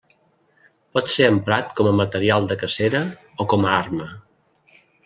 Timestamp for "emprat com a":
1.33-1.93